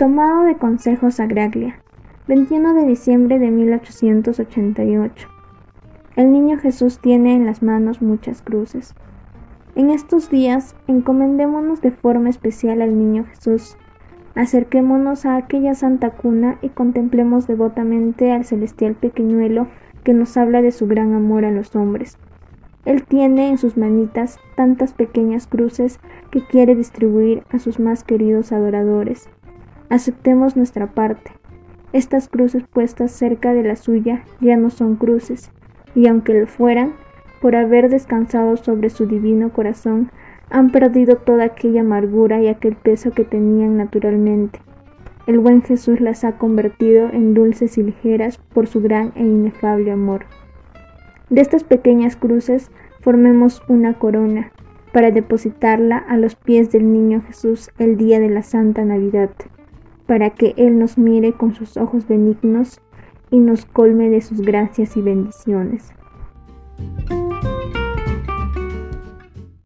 [0.00, 1.78] Tomado de Consejos Agraglia,
[2.26, 5.28] 21 de diciembre de 1888.
[6.16, 8.94] El niño Jesús tiene en las manos muchas cruces.
[9.74, 13.76] En estos días, encomendémonos de forma especial al niño Jesús.
[14.34, 19.68] Acerquémonos a aquella santa cuna y contemplemos devotamente al celestial pequeñuelo
[20.02, 22.16] que nos habla de su gran amor a los hombres.
[22.86, 28.50] Él tiene en sus manitas tantas pequeñas cruces que quiere distribuir a sus más queridos
[28.50, 29.28] adoradores.
[29.90, 31.32] Aceptemos nuestra parte.
[31.92, 35.50] Estas cruces puestas cerca de la suya ya no son cruces,
[35.96, 36.92] y aunque lo fueran,
[37.42, 40.12] por haber descansado sobre su divino corazón,
[40.48, 44.60] han perdido toda aquella amargura y aquel peso que tenían naturalmente.
[45.26, 49.90] El buen Jesús las ha convertido en dulces y ligeras por su gran e inefable
[49.90, 50.26] amor.
[51.30, 52.70] De estas pequeñas cruces
[53.00, 54.52] formemos una corona
[54.92, 59.30] para depositarla a los pies del niño Jesús el día de la Santa Navidad,
[60.10, 62.80] para que Él nos mire con sus ojos benignos
[63.30, 65.92] y nos colme de sus gracias y bendiciones.